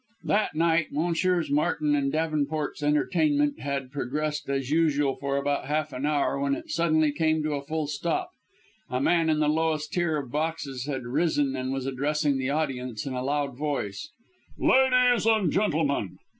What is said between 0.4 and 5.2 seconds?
night Messrs. Martin and Davenport's entertainment had progressed as usual